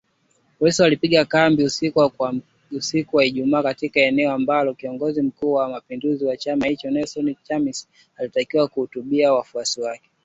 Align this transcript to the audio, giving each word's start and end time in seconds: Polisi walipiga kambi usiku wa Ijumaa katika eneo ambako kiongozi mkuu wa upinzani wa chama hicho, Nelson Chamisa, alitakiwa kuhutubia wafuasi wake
Polisi 0.59 0.81
walipiga 0.81 1.25
kambi 1.25 1.63
usiku 2.69 3.15
wa 3.17 3.25
Ijumaa 3.25 3.63
katika 3.63 3.99
eneo 3.99 4.31
ambako 4.31 4.73
kiongozi 4.73 5.21
mkuu 5.21 5.53
wa 5.53 5.79
upinzani 5.79 6.25
wa 6.25 6.37
chama 6.37 6.67
hicho, 6.67 6.89
Nelson 6.91 7.35
Chamisa, 7.43 7.87
alitakiwa 8.17 8.67
kuhutubia 8.67 9.33
wafuasi 9.33 9.81
wake 9.81 10.09